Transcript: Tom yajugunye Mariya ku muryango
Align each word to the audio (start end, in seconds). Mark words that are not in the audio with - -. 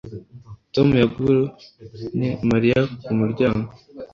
Tom 0.73 0.87
yajugunye 1.01 2.29
Mariya 2.51 2.79
ku 3.03 3.11
muryango 3.19 3.69